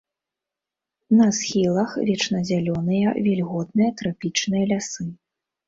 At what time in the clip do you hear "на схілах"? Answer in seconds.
1.19-1.91